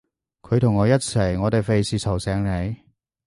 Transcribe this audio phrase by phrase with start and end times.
[0.41, 2.75] 佢同我一齊，我哋費事嘈醒你